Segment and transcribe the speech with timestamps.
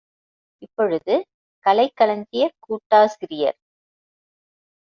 [0.61, 1.15] இப்பொழுது
[1.65, 3.57] கலைக் களஞ்சியக் கூட்டாசிரியர்.